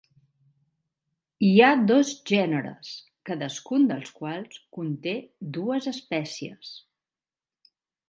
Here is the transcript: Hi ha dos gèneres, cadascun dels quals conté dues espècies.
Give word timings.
Hi 1.47 1.51
ha 1.65 1.69
dos 1.91 2.13
gèneres, 2.31 2.91
cadascun 3.31 3.87
dels 3.93 4.11
quals 4.19 4.61
conté 4.81 5.17
dues 5.59 5.93
espècies. 5.97 6.77